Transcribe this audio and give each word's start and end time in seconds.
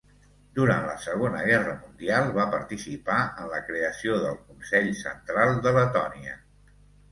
Durant 0.59 0.85
la 0.85 0.93
Segona 1.03 1.41
Guerra 1.49 1.75
mundial 1.81 2.31
va 2.39 2.47
participar 2.55 3.19
en 3.45 3.53
la 3.53 3.61
creació 3.69 4.19
del 4.27 4.41
Consell 4.49 4.93
Central 5.05 5.57
de 5.69 5.77
Letònia. 5.81 6.37